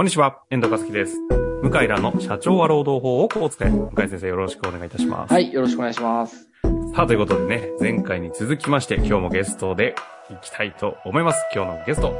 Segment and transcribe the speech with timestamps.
[0.00, 1.18] こんにちは、遠藤和樹です。
[1.62, 3.68] 向井らの社長は労働法をこう使え。
[3.68, 5.30] 向井先生よろしくお願いいたします。
[5.30, 6.48] はい、よろしくお願いします。
[6.94, 9.94] さあ、ということでね、前回に続きまして、今日もゲストで
[10.30, 11.44] 行きたいと思います。
[11.54, 12.14] 今日のゲスト、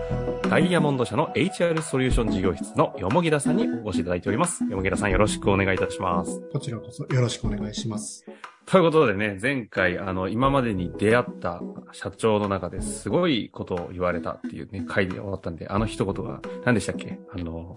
[0.50, 4.62] ダイヤモンド社の HR ソリューション事業室のよもぎださんにお越しいただいております。
[4.64, 6.38] よもぎださんよろしくお願いいたします。
[6.52, 8.26] こちらこそよろしくお願いします。
[8.70, 11.60] ということでね、前回、あの、今までに出会った
[11.90, 17.18] 社長の中ですごいことを言われたっていうね、回で終わったんで、あの一言が何でしたっけ？
[17.34, 17.74] あの、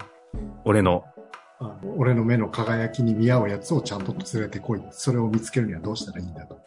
[0.66, 1.03] 俺の、
[1.59, 4.83] あの俺の目の輝きに見合うやつをちゃんと連れてこい。
[4.91, 6.59] それを見つけるにはどうしたらいいんだと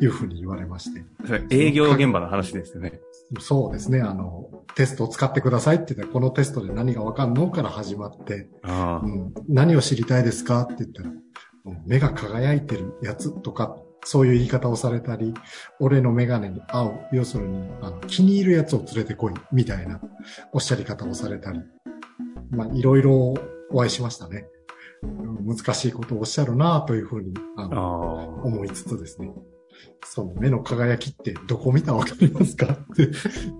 [0.00, 1.04] いうふうに言われまして。
[1.50, 3.00] 営業現場の話ですよね。
[3.38, 4.00] そうですね。
[4.00, 10.62] あの、テストを使ってくださいって言ったら、このテストで何がわかんのから始まって、うん、何を知りたいですか？
[10.62, 11.22] って言ったら、うん
[11.86, 15.32] 目が輝いてるやつとか、そういう言い方をされたり、
[15.78, 20.00] 俺のメガネに合う、要するに、あの、気に入るやつを連れてこい、みたいな
[20.52, 21.60] おっしゃり方をされたり、
[22.50, 23.34] まあ、いろいろ
[23.70, 24.46] お会いしましたね。
[25.02, 28.44] うん難しいことをおっしゃるなというふうに、ああの、あ。
[28.44, 29.32] 思いつつですね。
[30.04, 32.66] その目の輝きってどこ見たらわかりますか？
[32.72, 33.08] って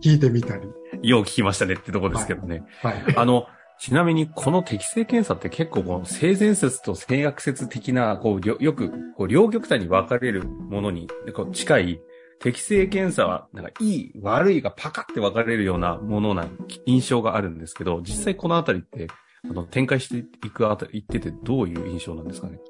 [0.02, 0.68] 聞いてみたり。
[1.02, 2.62] よう聞きましたねってとこですけどね。
[2.80, 3.16] はい。
[3.16, 3.46] あの、
[3.82, 12.00] ちなみにこの適正検査って結構この性善説と性悪説的な、こう、よく、こう、両極端に分かれるものに、こう近い、
[12.38, 16.46] 適正検査は、なんか、いい、悪いがパカって分かれるようなものな
[16.86, 19.08] 印象があるんですけど、実際このあたりって、
[19.50, 22.60] あの、展開していくあたり、言っててどういう印象なんですかね？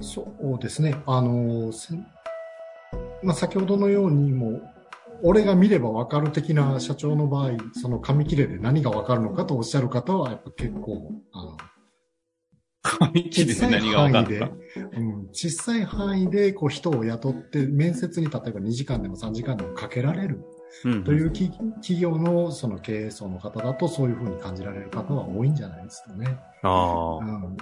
[0.00, 0.96] そうですね。
[1.04, 1.70] あの、
[3.22, 4.62] まあ、先ほどのようにも、
[5.22, 11.56] 俺が見ればわかる的な社長の場合、その紙切れで何がわかるのかとおっしゃる方は、やっぱ結構、あの、
[12.82, 14.52] 紙切れで何が分かるのか？
[14.96, 20.44] うん、小さい範囲でこう人を雇って面接に例えば2時間でも3時間でもかけられる
[20.84, 26.38] うんというき企業のその経営層の方だとそういうふうに感じられる方は多いんじゃないですかね。
[26.62, 27.24] ああ。
[27.24, 27.56] うん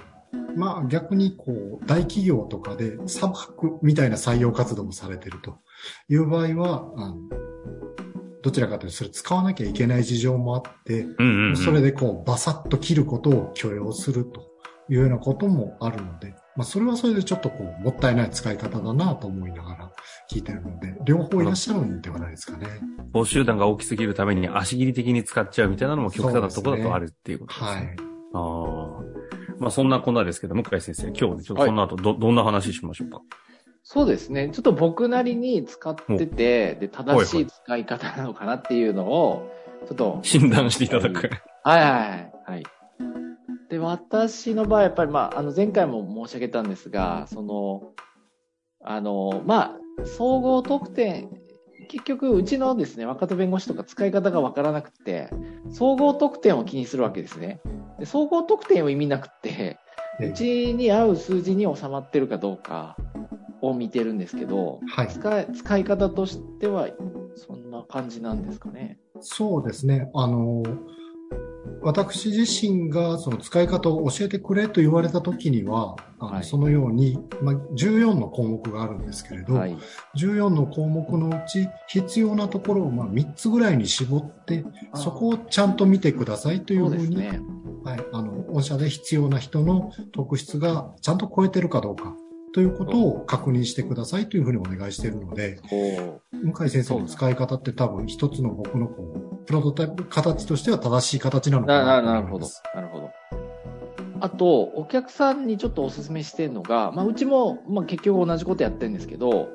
[0.55, 5.59] まあ逆にこう大企業とかで砂漠みたいな採用活動もされてると
[6.09, 7.15] いう場合は、あの
[8.43, 11.05] どちらかというとそれ使わなきゃいけない事情もあって。
[11.55, 14.51] それでこうバサッと切ることを許容すると
[14.89, 19.91] いうようなこともあるので、まあそれはそれでちょっとこうもったいない使い方だなと思いながら
[20.29, 22.67] 聞いてるので、両方いらっしゃるんではないですかね。
[23.13, 27.69] 募集団が大きすぎるために足切り的に使っちゃうみたいなのも極端なところだとあるっていうことですね。
[27.71, 27.95] はい。
[28.33, 29.59] ああ。
[29.59, 33.21] まあそんなこんなですけど、向井先生、今日ね、ちょっとその後ど、どんな話しましょうか？
[33.83, 34.49] そうですね。
[34.53, 39.51] ちょっと僕なりに使ってて、で、正しい使い方なのかなっていうのを、
[39.87, 40.19] ちょっと。
[40.23, 41.29] 診断していただく。
[41.63, 42.31] はいはいはい。
[42.45, 42.63] はい。
[43.69, 47.93] で、私の場合、やっぱりまあ、あの、前回も申し上げたんですが、その、
[48.83, 51.29] あの、まあ、総合得点、
[51.87, 55.29] 結局、うちのですね、若手弁護士とか使い方がわからなくて、
[55.69, 57.61] 総合得点を気にするわけですね。
[57.99, 59.77] で総合得点を意味なくて、
[60.19, 62.97] えうちに合う数字に収まってるかどうか
[63.61, 65.07] を見てるんですけど、はい。
[65.07, 66.89] 使い使い方としては
[67.35, 68.99] そんな感じなんですかね。
[69.21, 70.09] そうですね。
[70.13, 70.63] あの、
[71.83, 79.77] 私自身がその使い方を教えてくれと言われた時には、あのはいそのように、まあ、14の項目があるんですけれど、はい。
[80.15, 84.63] 14の項目のうち必要なところをまあ3つぐらいに絞って、
[84.95, 87.39] そこをちゃんと見てくださいというふうに、ね。
[87.83, 92.15] はい、あの、御社で必要な人の特質がちゃんと超えてるかどうか
[92.53, 102.47] ということを確認してくださいというふうにお願いしているので、こ向井先生の使い方って多分一つの僕のこう、プロトタイプ形としては正しい形なのかなとなるほど。
[102.75, 103.11] なるほど。
[104.19, 109.49] あと、お客さんにちょっとお勧めしてるのが、まあ、うちも、まあ、結局同じことやってるんですけど、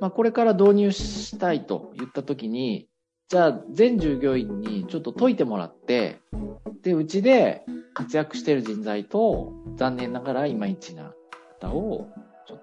[0.00, 2.88] まあ、これから導入したいと言ったときに、
[3.28, 6.20] じゃあ、全従業員にちょっと解いてもらって、
[6.82, 7.64] で、うちで
[7.94, 11.14] 活躍してる人材と、残念ながらいまいちな
[11.60, 12.06] 方を、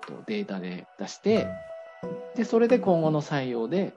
[0.08, 1.48] とデータで出して、
[2.36, 3.94] で、それで今後の採用で、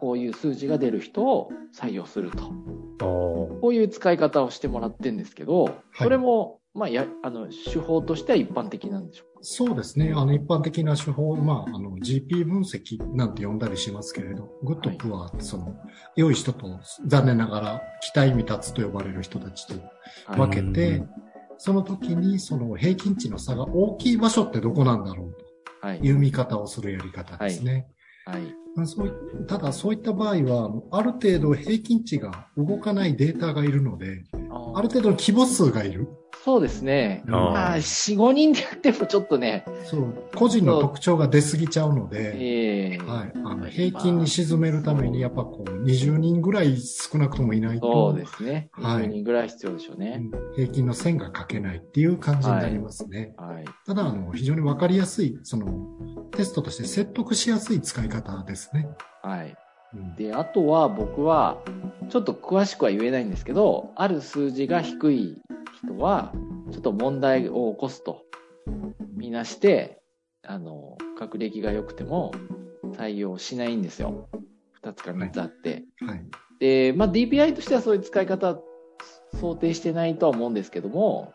[0.00, 2.52] こういう数字が出る人を採用すると。
[2.98, 10.12] こういう使い方をしてもらってるんですけど、それも、まあ、や、あの、手法としては一般的なんでしょうそうですね。
[10.14, 15.74] あの、一般的な手法、まあ、あの、GP 分析なんて呼んだりしますけれど、グッドプは、その、
[16.16, 20.36] 良い人と、残念ながら、期待未達と呼ばれる人たちとか。
[20.36, 21.10] 分けて、うん
[21.58, 26.00] その時に、その平均値の差が大きい場所ってどこなんだろうはい。
[26.00, 27.86] という見方をするやり方ですね。
[28.24, 28.42] はい。
[28.74, 34.24] まあそういただ、そういった場合は、ある程度平均値が動かないデータがいるので、
[34.76, 36.06] ある程度の規模数がいる。
[36.44, 37.24] そうですね。
[37.28, 43.32] あーまあ、4、5人でやってもちょっとね、そう、個人の特徴が出過ぎちゃうので、ええはい。
[43.34, 48.68] あの、平均に沈めるために、やっぱこう、20人ぐらい少なくともいないと、そうですね。
[48.72, 50.20] はい20人ぐらい必要でしょうね。
[50.30, 53.34] うん平均の線が書けないっていう感じになりますね。
[53.38, 53.64] はい。
[53.86, 55.66] ただ、あの、非常にわかりやすい、その、
[56.32, 58.86] テストとして説得しやすい使い方ですね。
[59.22, 59.56] はい。
[59.96, 61.58] うんで、あとは僕は、
[62.08, 65.42] ちょっと詳しくは言えないんですけど、ある数字が低い
[65.82, 66.32] 人は、
[66.70, 68.22] ちょっと問題を起こすと、
[69.14, 70.00] みなして、
[70.42, 72.32] あの、学歴が良くても
[72.96, 74.28] 採用しないんですよ。
[74.72, 75.84] 二つか三つあって。
[76.00, 76.24] はい。
[76.60, 78.58] で、まあ DPI としてはそういう使い方
[79.34, 81.32] 想定してないとは思うんですけども、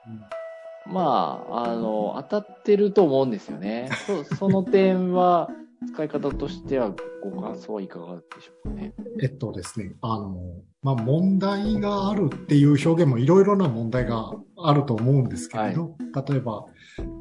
[0.86, 3.90] まあ、あの、当たってると思うんですよね。
[4.08, 5.50] そその点は、
[5.88, 6.94] 使い方としては
[7.24, 8.94] ご感想はいかがでしょうかね。
[9.22, 10.36] えっとですね、あの、
[10.84, 15.96] まあ、問題があるっていう表現もいろいろな問題があると思うんですけれど、
[16.28, 16.66] 例えば、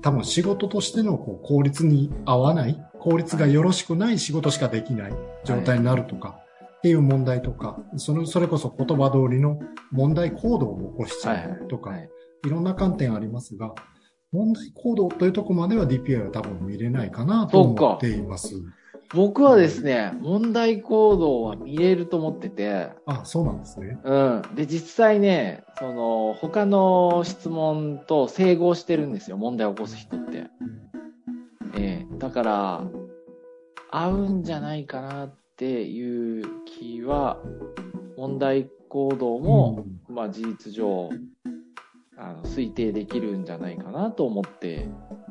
[0.02, 5.12] 多分仕事としてのこう効率に合わない、効率がよろしくない仕事しかできない
[5.44, 6.38] 状態になるとか、
[6.78, 9.58] っていう問題とか、その、それこそ言葉通りの
[9.90, 12.10] 問題行動を起こしちゃうとか、はい。
[12.46, 13.74] いろんな観点ありますが、
[14.32, 18.55] 問題行動というところまでは DPI は多分見れないかなと思っています。
[19.12, 23.99] 僕はですね、問題行動は見れると思ってて、あ、そうなんですね。
[24.05, 24.43] うん。
[24.55, 30.47] で、実際ね、その、他の質問と整合してるんですよ、問題を起こす人って。
[31.77, 32.85] ええだから、
[33.91, 37.38] 合うんじゃないかなっていう気は、
[38.17, 41.11] 問題行動も、まあ事実上、
[42.20, 44.88] あの、推定できるんじゃないかなと思って。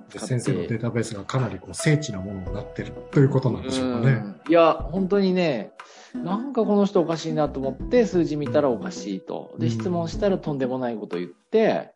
[0.10, 4.12] 先生のデータベースがかなりこう精緻なものになってるということなんでしょうかね。
[4.12, 5.72] うんいや、本当にね、
[6.16, 9.56] なんかこの人おかしいなと思って数字見たらおかしいと。
[9.60, 11.92] で、うん質問したらとんでもないこと言って、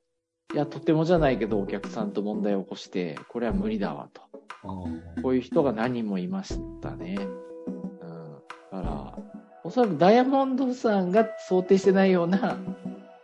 [0.54, 4.22] いや、とてもじゃないけどお客さんと問題を起こして、これは無理だわと。
[4.62, 7.18] こういう人が何人もいましたね。
[7.19, 8.34] うん。
[8.72, 9.18] だから、
[9.63, 12.57] おそらくダイヤモンドさんが想定してないような、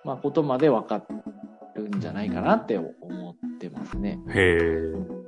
[0.04, 1.04] まあ、ことまで分か
[1.80, 2.88] るんじゃないかなって思
[3.32, 4.20] ってますね。
[4.30, 5.20] へえ。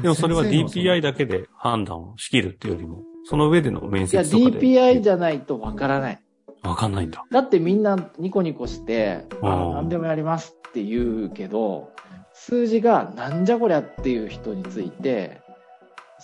[0.00, 4.58] でもそれは DPI だけで判断をしきるっていうよりも、その上での面いや、接とかで。
[4.58, 6.20] DPI じゃないと分からない。
[6.62, 7.24] わかんないんだ。
[7.30, 11.92] だってみんなニコニコして、あ何でもやりますって言うけど、
[12.32, 15.40] 数字がなんじゃこりゃっていう人について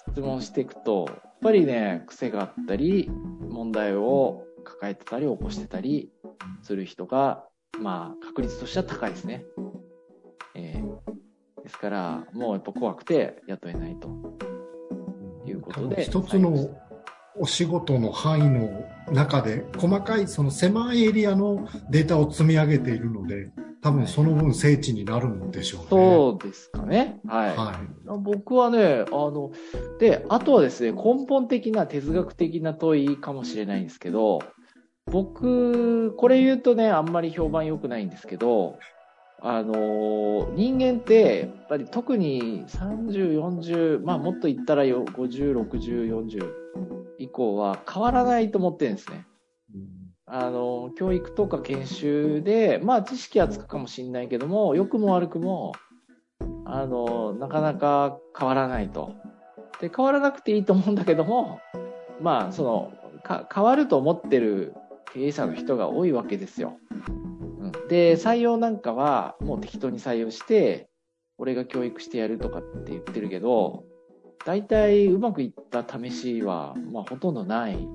[0.08, 3.10] 質問していくと、やっぱりね、癖があったり、
[3.48, 6.10] 問題を抱えてたり起こしてたり
[6.62, 7.44] する人が、
[7.78, 9.44] まあ確率としては高いですね。
[10.54, 11.20] えー
[11.70, 14.08] ですから、もうやっぱ怖くて雇えないと
[15.46, 16.02] いうことで。
[16.02, 16.76] 一つの
[17.38, 23.50] お仕事の範囲の中で細かいその狭いエリアのデータを積み上げているので、
[23.82, 25.86] 多分その分精緻になるんでしょうね。
[25.90, 27.20] そうですかね。
[27.26, 27.56] はい。
[27.56, 28.18] はい。
[28.18, 29.52] 僕はね、あの、
[30.00, 34.40] で、あとはですね、根本的な哲学的な問いかもしれないんですけど、
[35.10, 38.78] 僕、これ言うとね、あんまり評判良くないんですけど、
[39.42, 46.52] あの、人間って、やっぱり特に30、40、まあもっと言ったらよ50、60、40
[47.18, 49.26] 以降は変わらないと思ってるんですね。
[50.26, 55.72] あの、教育とか研修で、まあ知識はつくかもしれないけども、良くも悪くも、
[56.64, 59.14] あの、なかなか変わらないと。
[59.80, 61.60] で、変わらなくていいと思うんだけども、
[62.20, 62.92] まあ、その、
[63.24, 64.74] か、変わると思ってる
[65.14, 66.78] 経営者の人が多いわけですよ。
[67.58, 70.88] うん、で、採用なんかは、もう適当に採用して、
[71.38, 73.84] 俺が教育してやるとかって言ってるけど、
[74.44, 77.88] 大体うまくいった試しは、まあ、ほとんどない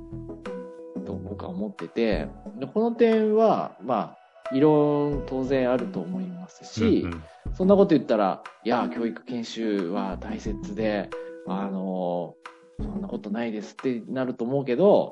[1.06, 2.28] と僕は思ってて、
[2.60, 4.18] でこの点は、まあ、
[4.52, 7.24] 異論当然あると思いますし、うんうん
[7.56, 11.10] そんなこと言ったら、いや、教育研修は大切で、
[11.48, 12.36] あの、
[12.82, 15.12] そんなことないですってなると思うけど、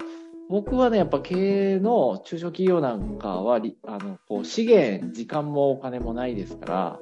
[0.49, 6.99] 僕はね、やっぱ経営の中小企業なんかは、あの、こう、資源、時間もお金もないですか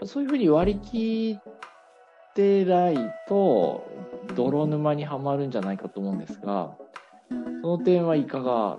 [0.00, 2.96] ら、そういうふうに割り切ってない
[3.28, 3.84] と、
[4.34, 6.76] 泥沼にはまるんじゃないかと思うんですが、
[7.62, 8.78] その点はいかが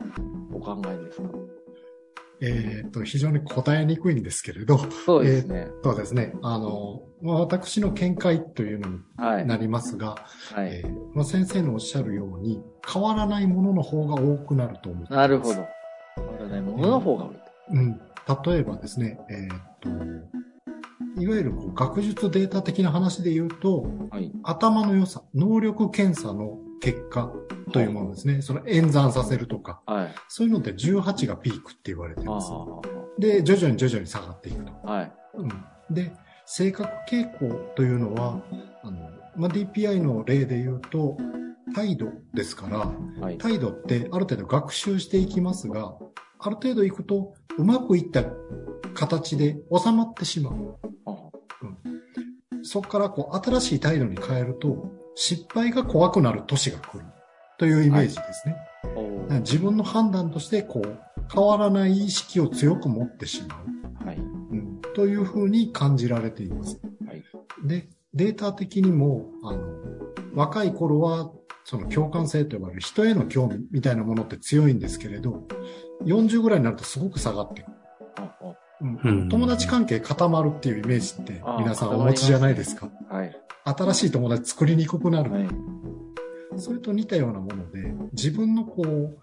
[0.53, 1.29] お考えですか？
[2.45, 5.67] えっ、と、非常に答えにくいんですけれど、そうですね。
[5.83, 6.33] そうですね。
[6.41, 9.45] あの、まあ、私の見解というのにはい。
[9.45, 10.15] なりますが、
[10.53, 10.67] はい。
[10.67, 15.27] えーまあ、先生のおっしゃるように、変わらないものの方が多くなると思っています。
[15.27, 15.67] なるほど。
[16.15, 17.41] 変わらないものの方が多いと。
[17.71, 18.01] うん。
[18.51, 19.89] 例えばですね、えーっと、
[21.21, 24.31] いわゆるこう学術データ的な話で言うと、はい。
[24.43, 27.31] 頭の良さ、能力検査の結果
[27.71, 28.41] というものですね。
[28.41, 30.15] その演算させるとか、はい。
[30.27, 32.49] そういうのって18がピークって言われてあます。
[32.51, 32.81] あ。
[33.17, 34.73] で、徐々に徐々に下がっていくと。
[34.83, 35.11] はい。
[35.35, 35.49] うん、
[35.89, 36.11] で、
[36.45, 38.41] 性格傾向というのは、
[38.83, 38.99] あの、
[39.37, 41.15] まあ、DPI の例で言うと、
[41.73, 42.91] 態度ですから、
[43.25, 43.37] はい。
[43.37, 45.95] 態度ってある程度学習していきますが、
[46.39, 48.25] ある程度いくと、うまくいった
[48.93, 50.77] 形で収まってしまう。
[51.05, 51.13] あ
[52.65, 57.05] そこからこう新しい態度に変えると、失敗が怖くなる年が来る
[57.57, 58.55] というイメージですね。
[58.95, 60.99] おーだから自分の判断としてこう
[61.33, 63.63] 変わらない意識を強く持ってしま
[64.03, 64.17] う、はい。
[64.17, 66.79] うん、というふうに感じられています。
[67.07, 67.23] はい。
[67.65, 69.61] で、データ的にも、あの、
[70.35, 71.31] 若い頃は、
[71.65, 75.47] その共感性と呼ばれる人への興味みたいなものって強いんですけれど、
[76.03, 77.77] 40ぐらいになるとすごく下がってくる。
[78.17, 82.89] ああうんうん友達関係固まるっていうイメージってあ皆さんお持ちじゃないですか。
[83.09, 83.42] はい。
[83.65, 85.31] 新しい友達作りにくくなる。
[85.31, 85.47] はい。
[86.57, 89.17] それと似たようなもので、自分のこう、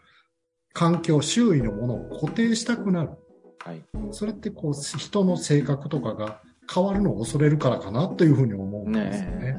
[0.73, 3.11] 環境、周囲のものを固定したくなる。
[3.59, 3.83] はい。
[4.13, 6.41] それってこう、人の性格とかが
[6.73, 9.53] 変わるのを恐れるからかなというふうに思うんですよね。
[9.53, 9.59] ね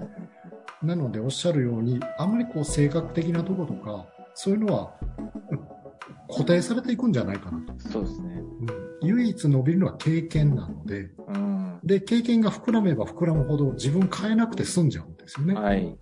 [0.82, 4.94] なのでおっしゃるように、あんまりこう性格的なところとか、そういうのは
[5.52, 5.60] うん
[6.30, 7.74] 固定されていくんじゃないかなと。
[7.74, 7.92] え。
[7.92, 8.42] そうですね。
[8.62, 11.41] うん唯一伸びるのは経験なので、うん。
[11.84, 15.56] で、経験が膨らめば膨らむほど自分変えなくて済んじゃうんですよね。
[15.56, 15.98] はい。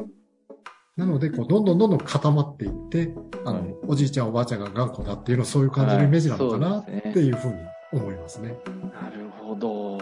[0.98, 3.14] なので、こう、どんどんどんどん固まっていって、
[3.46, 7.58] あの、はいおじいちゃんおばあちゃんが頑固だっていうのはそういう感じのイメージなのかなっていうふうに
[7.94, 8.50] 思いますね。
[8.94, 9.98] なるほど。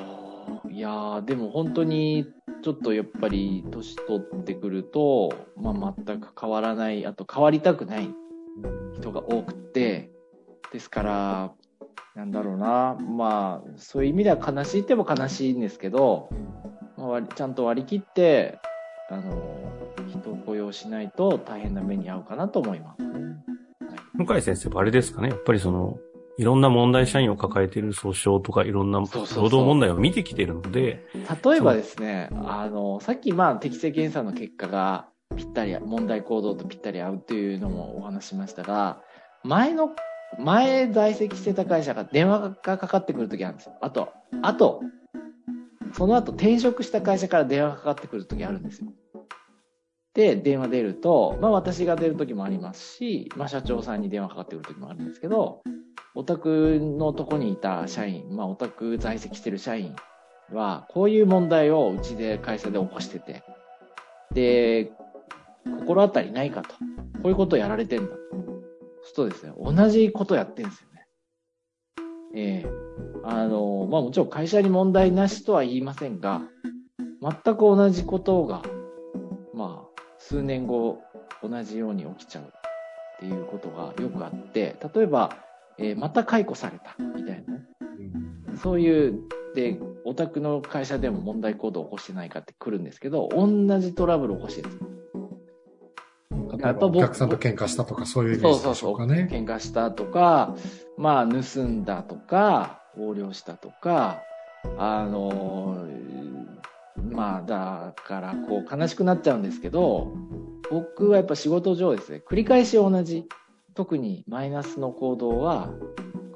[0.70, 2.26] いやー、でも本当に、
[2.64, 8.10] ちょっとやっぱり、年取ってくると、まあ、全く変わらない、あと変わりたくない
[9.00, 10.12] 人が多くって、
[10.74, 11.54] ですから、
[12.18, 16.30] なんだろうな、まあ、そういう意味では悲しいっても悲しいんですけど、
[16.98, 18.58] まあ、ちゃんと割り切って、
[19.12, 19.40] あの、
[20.10, 23.04] 人を雇用しないと大変な目に遭うかなと思います。
[23.04, 23.10] ね。
[24.16, 25.30] 向井先生はあれですかね。
[25.30, 26.00] やっぱりその、
[26.40, 31.06] いろんな問題社員を抱えている訴訟とかいろんな労働問題を見てきてるので、
[31.44, 39.02] 例えばですね、あの、さっきまあ適正検査の結果がぴったり、問題行動とぴったり合うっていうのもお話ししましたが、
[39.44, 39.92] 前の、
[40.40, 43.74] 前在籍してた会社が電話がかかってくるときあるんですよ。
[43.82, 44.82] あと、あと、
[45.94, 48.92] その後転職した会社から電話がかかってくるときあるんですよ。
[50.14, 55.62] で、電話出ると、まあ私が出るときもありますし、まあ社長さんに電話かかってくるときもあるんですけど、
[56.16, 59.96] お宅のとこにいた社員、まあお宅在籍してる社員
[60.52, 63.44] は、こういう問題をうちで会社で起こしてて、
[64.34, 64.92] で、
[65.80, 66.70] 心当たりないかと。
[66.70, 66.76] こ
[67.26, 68.16] ういうことをやられてんだ。
[69.14, 71.08] そうするとですね、同じことやってんですよね。
[72.36, 72.88] ええ
[73.24, 76.42] あの、まあもちろん会社に問題なしとは言いませんが、
[77.22, 78.62] 全く同じことが、
[79.54, 81.02] まあ、数年後、
[81.44, 82.48] 同じように起きちゃうっ
[83.20, 85.36] ていうことがよくあって、例えば、
[85.78, 87.66] えーまた解雇されたみたいなね。
[88.56, 89.20] そういう、
[89.56, 94.97] で、お宅の会社でも問題行動を起こしてないかって来るんですけど、同じトラブルを起こしてるんです。
[96.58, 98.92] 例えばお客さんと喧嘩したとかそういうイメージでしそうそうそう。
[98.92, 99.30] ょうかね。
[99.32, 100.56] 喧嘩したとか、
[100.98, 104.22] まあ、盗んだとか、横領したとか、
[104.78, 106.48] あのー
[107.12, 110.14] まあ、だから、こう、悲しくなっちゃうんですけど、
[110.70, 113.26] 僕はやっぱ仕事上ですね、繰り返し同じ、
[113.74, 115.70] 特にマイナスの行動は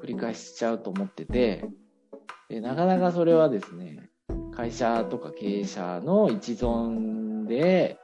[0.00, 1.68] 繰り返しちゃうと思ってて、
[2.48, 4.10] でなかなかそれはですね、
[4.54, 7.98] 会社とか経営者の一存で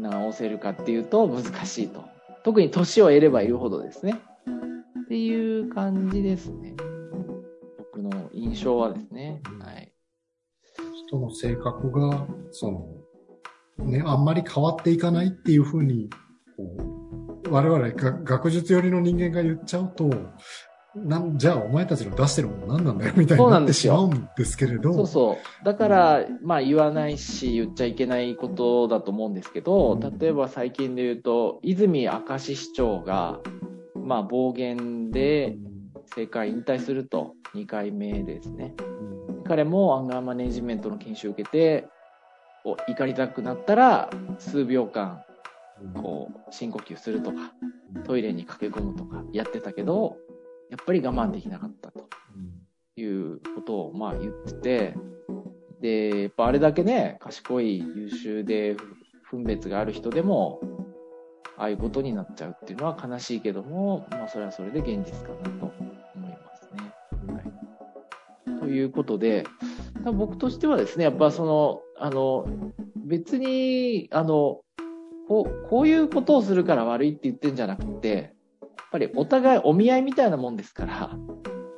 [0.00, 2.04] 直せるかっていうと難しいと。
[2.44, 4.20] 特に年を得ればいるほどですね。
[5.04, 6.74] っていう感じですね。
[7.78, 9.42] 僕の印象はですね。
[9.60, 9.92] はい。
[11.08, 12.70] 人の性格が、そ
[13.78, 16.10] の、ね、あんまり変わっていかないっていうふうに、
[16.56, 16.76] こ
[17.46, 20.10] う、我々が学術寄りの人間が言っちゃうと、
[20.94, 25.64] なんじゃあお前たちの出してるもの何なんだよみたいになってしまうんですけれど、そうそう。
[25.64, 33.38] だから、まあ言わないし、言っちゃいけないことだと思うんですけど、例えば最近で言うと、泉明石市長が、
[33.94, 35.58] まあ暴言で
[36.08, 38.74] 政界引退すると、2回目ですね。
[39.46, 41.86] 彼もアンガーマネジメントの研修を受けて、
[42.64, 45.22] お怒りたくなったら、数秒間、
[45.94, 47.52] こう、深呼吸するとか、
[48.04, 50.16] トイレに駆け込むとかやってたけど、
[50.70, 52.08] やっぱり我慢できなかったと
[52.96, 54.94] いうことをまあ言ってて、
[55.80, 58.76] で、やっぱあれだけね、賢い、優秀で、
[59.30, 60.60] 分別がある人でも、
[61.56, 66.92] ああいうことになっちゃうっていうのは悲しいけども、まあそれはそれで現実かなと思いますね。
[67.34, 68.60] はい。
[68.60, 69.44] ということで、
[70.04, 72.46] 僕としてはですね、やっぱその、あの、
[72.96, 74.60] 別に、あの、
[75.28, 78.34] こう、こういうことをするから悪いって言ってんじゃなくて、
[78.98, 81.10] りお互いお見合いみたいなもんですから、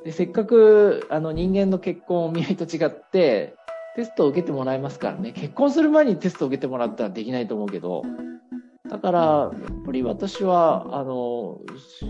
[0.03, 3.55] で、せっかく、あの、人間の結婚お見合いと違って、
[3.95, 8.03] テストを受けてもらいますからね、結婚する前にテストを受けてもらったらできないと思うけど、
[8.89, 12.05] だから、やっぱり私は、あの、し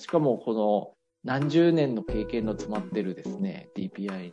[0.00, 0.92] しかもこの
[1.24, 4.32] 何十年の経験の詰まってるですね、DPI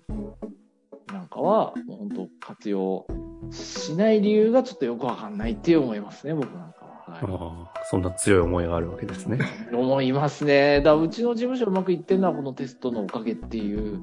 [1.14, 3.08] なんかは、もう本当活用
[3.52, 6.85] しない理由がちょっとよくわかんないって思いますね、僕なんか
[7.22, 7.28] は。
[7.28, 9.38] はいああそんな強い思いがあるわけですね。
[9.72, 10.82] 思いますね。
[10.82, 14.02] だうちの事務所うまくいってるのはこのテストのおかげっていう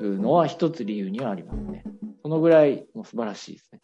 [0.00, 1.84] のは一つ理由にはありますね。
[2.22, 3.80] そのぐらいもう素晴らしいですね。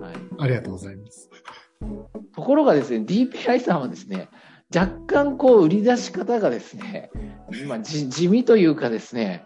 [0.00, 0.14] はい。
[0.38, 1.30] ありがとうございます。
[2.34, 4.28] ところがですね、DPI さんはですね、
[4.74, 7.10] 若干こう売り出し方がですね、
[7.62, 9.44] 今じ地味というかですね、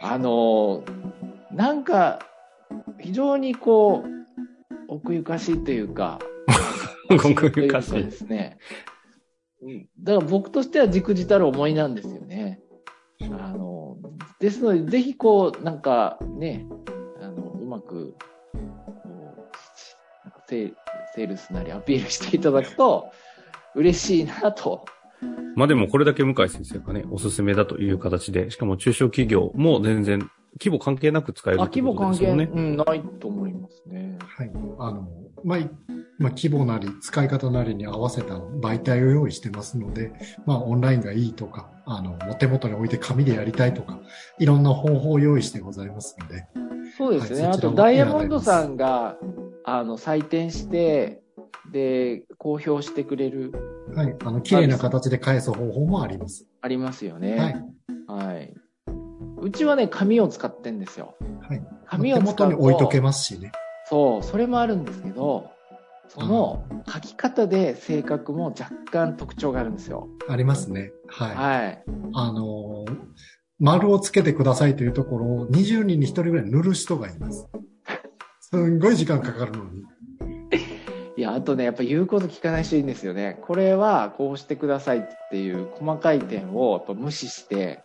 [0.00, 0.84] あの、
[1.50, 2.20] なんか
[3.00, 4.20] 非常にこう
[4.86, 6.20] 奥ゆかしいというか、
[7.14, 8.58] 奥ゆかしいとうですね。
[9.62, 12.60] うんだから僕としてはじくじたる思いなんですよね。
[13.22, 13.96] あの、
[14.38, 16.66] ですので、ぜひこう、なんかね、
[17.20, 18.14] あの、うまく、
[18.52, 18.58] こう
[20.24, 20.72] なんかセー
[21.14, 23.10] セールスなりアピールしていただくと、
[23.74, 24.84] 嬉しいなと。
[25.56, 32.60] まあでもこれだけ向井先生がね、おすすめだという形で、しかも中小企業も全然規模関係なく使えるあ、って規模関係、ことですよね。
[32.60, 34.18] うん、ないと思いますね。
[34.20, 34.50] はい。
[34.78, 35.08] あの、
[35.44, 35.70] まあ、い
[36.18, 40.12] まあ、規模なり、使い方なりに合わせた媒体を用意してますので、
[40.44, 43.98] まあ、オンラインがいいとか、あの、お手元に置いて紙でやりたいとか、
[44.38, 46.46] いろんな方法を用意してございますので、
[46.98, 47.42] そうですね。
[47.42, 49.16] あと、はいそちらもダイヤモンドさんが、
[49.64, 51.22] あの、採点して、
[51.72, 53.52] で、公表してくれる、
[53.94, 54.14] はい。
[54.24, 56.46] あの、綺麗な形で返す方法もあります。
[56.60, 57.64] ありますよはね。
[58.08, 58.12] い。
[58.12, 58.54] はい。
[59.40, 61.14] うちはね、紙を使ってんですよ。
[61.48, 61.62] はい。
[61.86, 63.52] 紙を使うと手元に置いとけますしね。
[63.88, 65.50] そう、それもあるんですけど、
[66.08, 70.08] その書き方で性格も若干特徴があるんですよ。
[70.28, 70.92] ありますね。
[71.06, 71.34] はい。
[71.34, 71.84] はい。
[72.14, 72.96] あのー
[73.62, 77.46] 丸をつけてくださいというところを20人に1人ぐらい塗る人がいます。
[78.40, 79.84] すんごい時間かかるのに。
[81.16, 83.38] いや、あとね、やっぱ言うこと聞かない人いるんですよね。
[83.42, 87.82] これはこうしてくださいっていう細かい点をやっぱ無視して、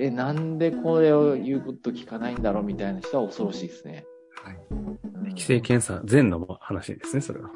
[0.00, 4.04] え、なんでこれを言うこと聞かないんだろうみたいな人は恐ろしいですね。
[4.42, 4.58] はい。
[4.70, 4.90] うん
[5.30, 7.50] 規制検査前の話ですね、それは。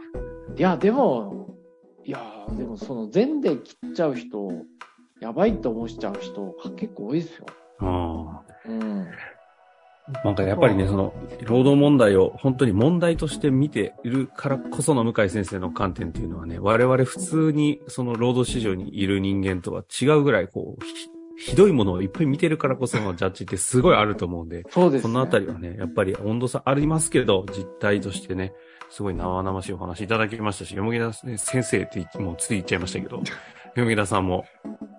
[0.57, 1.55] いや、でも、
[2.05, 2.21] いや、
[2.57, 4.53] でもその全で切っちゃう人、
[5.21, 7.47] やばいと思っちゃう人結構多いですよ。
[7.81, 9.03] あうん。
[9.03, 10.23] あ。
[10.23, 20.85] なんかやっぱりね、その、労働問題を本当に問題として見ているからこその向井先生の観点っていうのはね、我々普通にその労働市場にいる人間とは違うぐらいこう、
[21.37, 25.03] ひひどいものをいっぱい見てるからこそのジャッジってすごいあると思うんで、そうですね。
[25.03, 28.53] そのあたりはね、やっぱり温度差ありますけど、実態としてね、
[28.91, 33.23] すごい生々しいお話いただきましたし、山木田先生って言ってもうつい言っちゃいましたけど、
[33.77, 34.45] 山木田さんも、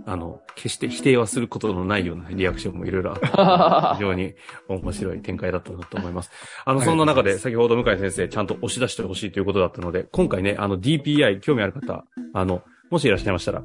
[0.06, 3.28] あの、決して否定はすることのないようなリアクションもいろいろあって、
[3.98, 4.36] 非常に
[4.68, 6.32] 面白い展開だったなと思います。
[6.66, 12.64] あの、そんな中で、先ほど向井先生、ちゃんと押し出してほしいということだったので、今回ね、あの、DPI、興味ある方、あの、
[12.96, 13.62] もしいらっしゃいましたら、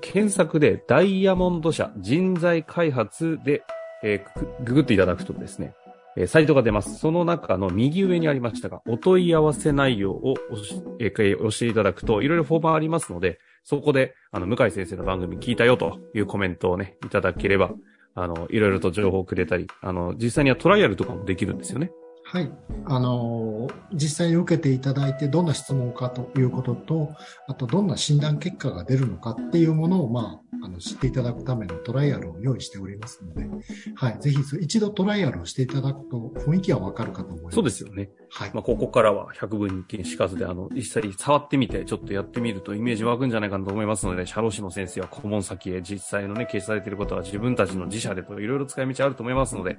[0.00, 3.62] 検索で、ダイヤモンド社人材開発で、
[4.02, 5.74] えーググっていただくとですね、
[6.16, 6.98] えーサイトが出ます。
[6.98, 17.70] その中の右上にありましたが、お問い合わせ内容を押し,、えー押していただくと、いろいろフォーマーありますので、そこで、あの、向井先生の番組聞いたよというコメントをね、いただければ、
[18.16, 21.92] あの、いろいろと情報をくれたり、あの、実際にはトライアルとかもできるんですよね。
[22.24, 22.50] はい。
[22.86, 27.14] あのー実際に受けていただいて、どんな質問かということと、
[27.46, 33.46] あと、どんな診断結果が出るのかっていうものを、まあ、あの、知っていただくためのトライアルを用意しておりますので、
[33.94, 34.18] はい。
[34.20, 37.54] ぜひ、一度トライアルをしていただくと、雰囲気はわかるかと思います。
[37.54, 38.10] そうですよね。
[38.30, 38.50] はい。
[38.54, 49.76] まあ、ここからは100分にしかずで、あの、実際触ってみて、ちょっとやってみるとイメージ湧くんじゃないかなと思いますので、社労士の先生は顧問先へ実際のね、掲示されていることは自分たちの自社でといろいろ使い道あると思いますので、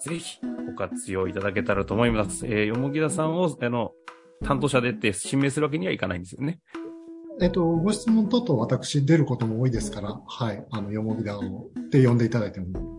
[0.00, 2.46] ぜひご活用いただけたらと思います。
[2.46, 3.92] えー、よもぎださんを、あの、
[4.44, 6.60] 担当者でって指名するわけにはいかないんですよね。
[7.40, 10.64] えっと、ご質問等々私出ることも多いですから、はい。
[10.70, 12.93] あの、よもぎだをって呼んでいただいても、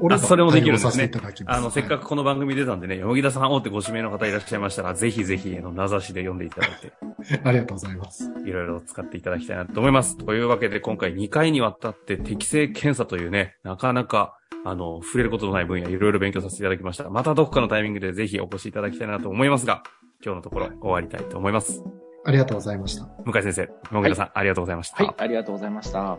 [0.00, 1.10] 俺あそれもできるんですね。
[1.46, 2.04] あの、せっかく。
[2.04, 6.92] くこの番組出たんでね、よもぎださんをってご指名の方いらっしゃいましたら、ぜひぜひ、あの、名指しで読んでいただいて、
[7.44, 8.32] ありがとうございます。
[8.44, 10.16] いろいろ使っていただきたいなと思います。
[10.16, 14.34] というわけで今回2回にわたって適正検査というね、なかなか、
[14.64, 17.08] あの、触れることのない分野いろいろ勉強させていただきました。
[17.10, 19.82] またどこかのタイミングでぜひお越しいただきたいなと思いますが、
[20.24, 21.82] 今日のところ終わりたいと思います。
[22.24, 23.08] ありがとうございました。
[23.24, 25.04] 向井先生、もげらさん、ありがとうございました。
[25.04, 26.18] はい、ありがとうございました。